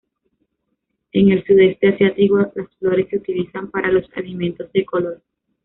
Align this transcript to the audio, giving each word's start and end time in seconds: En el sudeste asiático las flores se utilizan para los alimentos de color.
En 1.11 1.29
el 1.29 1.45
sudeste 1.45 1.89
asiático 1.89 2.35
las 2.39 2.51
flores 2.79 3.05
se 3.11 3.17
utilizan 3.17 3.69
para 3.69 3.91
los 3.91 4.07
alimentos 4.15 4.71
de 4.73 4.83
color. 4.83 5.21